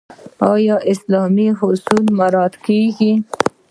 آیا 0.53 0.75
اسلامي 0.91 1.47
اصول 1.69 2.03
مراعات 2.17 2.53
کیږي؟ 2.65 3.11